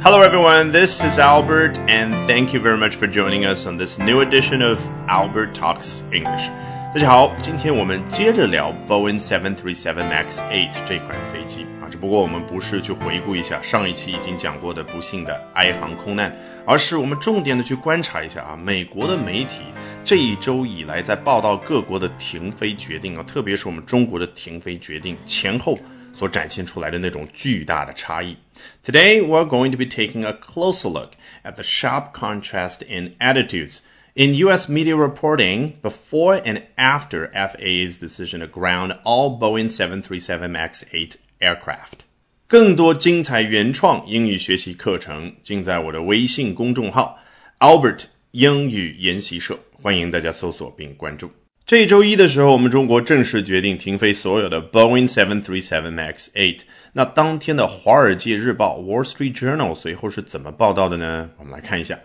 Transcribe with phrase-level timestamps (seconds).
[0.00, 0.70] Hello, everyone.
[0.70, 4.62] This is Albert, and thank you very much for joining us on this new edition
[4.62, 4.78] of
[5.08, 6.48] Albert Talks English.
[6.94, 16.32] 大家好，今天我们接着聊 Boeing 737 Max 8这款飞机啊，只不过我们不是去回顾一下上一期已经讲过的不幸的埃航空难，
[16.64, 19.62] 而是我们重点的去观察一下啊，美国的媒体
[20.04, 25.76] 这一周以来在报道各国的停飞决定啊，特别是我们中国的停飞决定前后。
[26.17, 28.37] 所展现出来的那种巨大的差异。
[28.85, 31.11] Today, we're going to be taking a closer look
[31.43, 33.79] at the sharp contrast in attitudes
[34.13, 34.69] in U.S.
[34.69, 42.01] media reporting before and after FAA's decision to ground all Boeing 737 MAX 8 aircraft.
[42.47, 47.17] 更多精彩原创英语学习课程尽在我的微信公众号
[47.57, 51.31] Albert 英语研习社，欢迎大家搜索并关注。
[51.67, 56.59] 这周一的时候，我们中国正式决定停飞所有的 Boeing 737 MAX 8。
[56.91, 61.29] 那当天的《华尔街日报》（Wall Street Journal） 随后是怎么报道的呢？
[61.37, 61.97] 我们来看一下：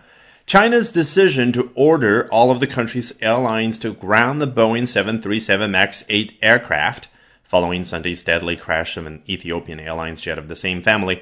[0.47, 6.03] China's decision to order all of the country's airlines to ground the Boeing 737 MAX
[6.07, 7.03] 8 aircraft
[7.47, 11.19] following Sunday's deadly crash of an Ethiopian Airlines jet of the same family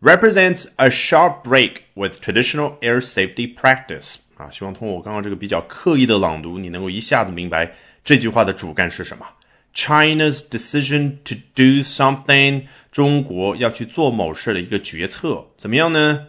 [0.00, 4.16] represents a sharp break with traditional air safety practice.
[4.36, 7.70] 啊，希望通过我刚刚这个比较刻意的朗读，你能够一下子明白
[8.05, 9.25] 这句话的主干是什么。
[9.73, 16.27] China's decision to do something，中国要去做某事的一个决策，怎么样呢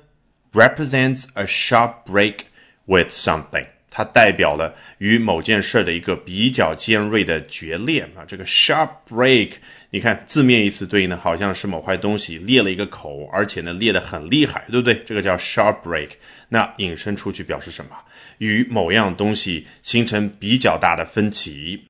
[0.52, 2.38] ？Represents a sharp break
[2.86, 3.66] with something。
[3.96, 9.52] 它代表了与某件事的一个比较尖锐的决裂啊，这个 sharp break，
[9.88, 15.02] 你看字面意思对应的好像是某块东西裂了一个口，而且呢裂得很厉害，对不对？
[15.06, 16.10] 这个叫 sharp break。
[16.50, 17.96] 那引申出去表示什么？
[18.36, 21.86] 与某样东西形成比较大的分歧。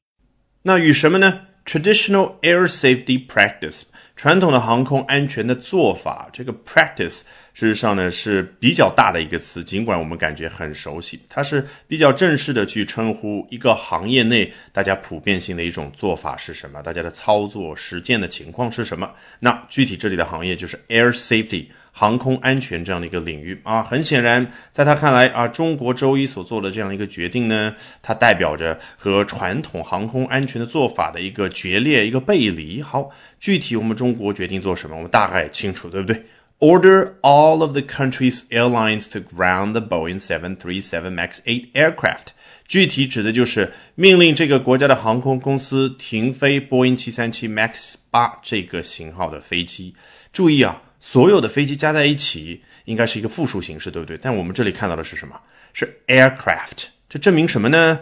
[0.63, 3.83] 那与什么呢？Traditional air safety practice，
[4.15, 7.23] 传统的航空安全的做法，这个 practice。
[7.57, 19.11] 事实上呢是比较大的一个词，尽管我们感觉很熟悉，它是比较正式的去称呼一个行业内大家普遍性的一种做法是什么，大家的操作实践的情况是什么。
[19.41, 23.83] 那具体这里的行业就是 air safety 航空安全这样的一个领域啊。
[23.83, 32.83] 很显然，在他看来啊，中国周一所做的这样一个决定呢，它代表着和传统航空安全的做法的一个决裂、一个背离。
[32.83, 33.09] 好，
[33.41, 36.23] 具体我们中国决定做什么，我们大概清楚，对不对
[36.59, 42.29] ？order all of the country's airlines to ground the Boeing 737 MAX 8 aircraft。
[42.67, 49.95] 具体指的就是命令这个国家的航空公司停飞波音737 MAX 八这个型号的飞机。
[50.33, 54.19] 注意啊，所有的飞机加在一起应该是一个复数形式，对不对？
[54.21, 55.41] 但我们这里看到的是什么？
[55.75, 56.87] 是 aircraft。
[57.09, 58.01] 这证明什么呢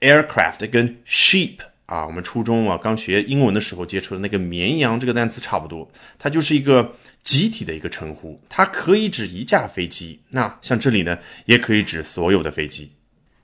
[0.00, 10.20] ？aircraft 跟 sheep 啊，我们初中啊刚学英文的时候接触的那个绵羊这个单词差不多，它就是一个集体的一个称呼，它可以指一架飞机。
[10.30, 12.90] 那像这里呢，也可以指所有的飞机。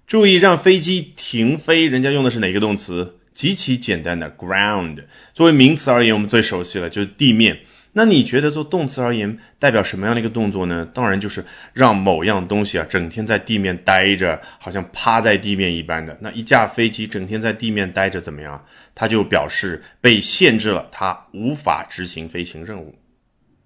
[0.07, 3.19] 注意，让飞机停飞，人家用的是哪个动词？
[3.33, 5.05] 极其简单的 ground。
[5.33, 7.61] 作为名词而言，我们最熟悉了就是地面。
[7.95, 10.89] 那你觉得做动词而言代表什么样的一个动作呢？
[10.95, 11.45] 当然就是
[11.75, 16.17] 让某样东西啊整天在地面待着，好像趴在地面一般的。
[16.21, 18.65] 那一架飞机整天在地面待着怎么样？
[18.95, 22.95] 它就表示被限制了，它无法执行飞行任务。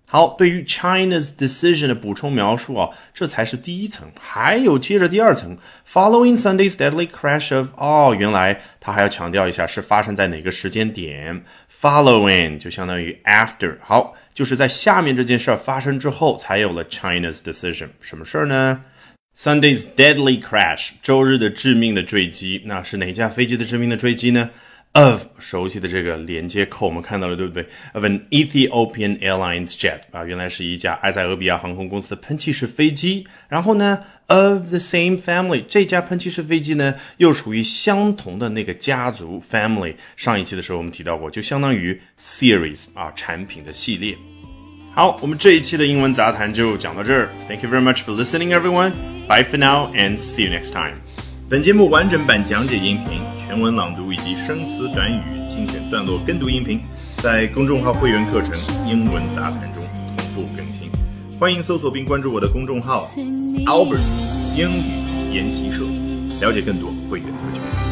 [0.09, 11.43] 好，对于 China's decision 的补充描述啊，这才是第一层，还有接着第二层，following Sunday's deadly crash of 哦，原来他还要强调一下是发生在哪个时间点
[11.81, 18.85] ，following 就相当于 after，好，就是在下面这件事儿发生之后才有了 China's decision，什么事儿呢
[19.37, 24.51] ？Sunday's deadly crash，周日的致命的坠机，那是哪架飞机的致命的坠机呢
[24.97, 33.27] ？of 熟悉的这个连接扣，我们看到了，对不对？Of an Ethiopian Airlines jet 啊，原来是一架埃塞俄比亚航空公司的喷气式飞机。
[33.49, 39.95] 然后呢，of the same family，这架喷气式飞机呢，又属于相同的那个家族 family。
[40.17, 44.17] 上一期的时候我们提到过，就相当于 series 啊，产品的系列。
[44.95, 47.29] 好，我们这一期的英文杂谈就讲到这儿。
[47.47, 48.93] Thank you very much for listening, everyone.
[49.29, 50.95] Bye for now, and see you next time.
[51.51, 53.21] 本节目完整版讲解音频、
[53.57, 56.79] 英文朗读以及生词短语精选段落跟读音频，
[57.23, 58.53] 在公众号会员课程
[58.87, 59.83] 《英文杂谈》中
[60.15, 60.91] 同步更新。
[61.41, 63.09] 欢迎搜索并关注我的公众号
[63.65, 64.05] Albert
[64.55, 65.85] 英语研习社，
[66.39, 67.86] 了解更多会员特权。